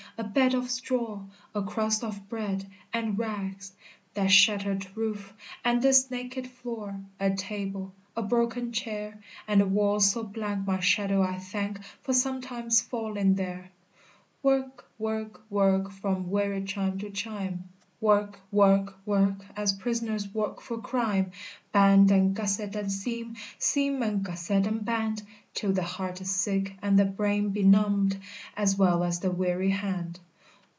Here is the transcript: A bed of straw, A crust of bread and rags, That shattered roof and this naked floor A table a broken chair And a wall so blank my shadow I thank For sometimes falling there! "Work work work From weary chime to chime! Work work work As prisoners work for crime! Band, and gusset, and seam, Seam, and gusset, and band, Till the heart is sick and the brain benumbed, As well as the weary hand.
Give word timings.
A 0.17 0.23
bed 0.25 0.53
of 0.53 0.69
straw, 0.69 1.23
A 1.55 1.63
crust 1.63 2.03
of 2.03 2.29
bread 2.29 2.67
and 2.93 3.17
rags, 3.17 3.71
That 4.13 4.27
shattered 4.29 4.85
roof 4.95 5.33
and 5.65 5.81
this 5.81 6.11
naked 6.11 6.45
floor 6.45 6.99
A 7.19 7.33
table 7.33 7.91
a 8.15 8.21
broken 8.21 8.71
chair 8.71 9.17
And 9.47 9.61
a 9.61 9.65
wall 9.65 9.99
so 9.99 10.21
blank 10.21 10.67
my 10.67 10.79
shadow 10.79 11.23
I 11.23 11.39
thank 11.39 11.81
For 12.03 12.13
sometimes 12.13 12.81
falling 12.81 13.33
there! 13.35 13.71
"Work 14.43 14.85
work 14.99 15.41
work 15.49 15.89
From 15.91 16.29
weary 16.29 16.65
chime 16.65 16.99
to 16.99 17.09
chime! 17.09 17.69
Work 17.99 18.39
work 18.51 18.95
work 19.05 19.35
As 19.55 19.73
prisoners 19.73 20.31
work 20.33 20.59
for 20.59 20.79
crime! 20.81 21.31
Band, 21.71 22.09
and 22.09 22.35
gusset, 22.35 22.75
and 22.75 22.91
seam, 22.91 23.35
Seam, 23.59 24.01
and 24.01 24.23
gusset, 24.23 24.65
and 24.65 24.83
band, 24.83 25.21
Till 25.53 25.71
the 25.73 25.83
heart 25.83 26.19
is 26.19 26.31
sick 26.31 26.73
and 26.81 26.97
the 26.97 27.05
brain 27.05 27.49
benumbed, 27.51 28.17
As 28.57 28.75
well 28.75 29.03
as 29.03 29.19
the 29.19 29.29
weary 29.29 29.69
hand. 29.69 30.19